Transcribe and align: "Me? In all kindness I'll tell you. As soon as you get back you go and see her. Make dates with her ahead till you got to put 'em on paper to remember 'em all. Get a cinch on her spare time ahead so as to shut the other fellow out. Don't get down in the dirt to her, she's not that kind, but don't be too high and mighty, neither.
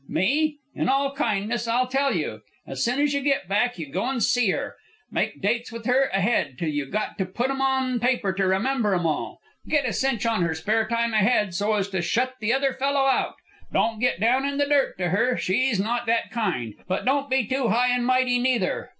"Me? 0.09 0.57
In 0.73 0.89
all 0.89 1.13
kindness 1.13 1.67
I'll 1.67 1.85
tell 1.85 2.15
you. 2.15 2.41
As 2.65 2.83
soon 2.83 2.99
as 2.99 3.13
you 3.13 3.21
get 3.21 3.47
back 3.47 3.77
you 3.77 3.85
go 3.91 4.09
and 4.09 4.23
see 4.23 4.49
her. 4.49 4.75
Make 5.11 5.43
dates 5.43 5.71
with 5.71 5.85
her 5.85 6.09
ahead 6.11 6.57
till 6.57 6.69
you 6.69 6.87
got 6.87 7.19
to 7.19 7.25
put 7.27 7.51
'em 7.51 7.61
on 7.61 7.99
paper 7.99 8.33
to 8.33 8.47
remember 8.47 8.95
'em 8.95 9.05
all. 9.05 9.39
Get 9.67 9.85
a 9.85 9.93
cinch 9.93 10.25
on 10.25 10.41
her 10.41 10.55
spare 10.55 10.87
time 10.87 11.13
ahead 11.13 11.53
so 11.53 11.75
as 11.75 11.87
to 11.89 12.01
shut 12.01 12.33
the 12.39 12.51
other 12.51 12.73
fellow 12.73 13.05
out. 13.05 13.35
Don't 13.71 13.99
get 13.99 14.19
down 14.19 14.43
in 14.43 14.57
the 14.57 14.65
dirt 14.65 14.97
to 14.97 15.09
her, 15.09 15.37
she's 15.37 15.79
not 15.79 16.07
that 16.07 16.31
kind, 16.31 16.73
but 16.87 17.05
don't 17.05 17.29
be 17.29 17.45
too 17.45 17.67
high 17.67 17.89
and 17.93 18.03
mighty, 18.03 18.39
neither. 18.39 18.89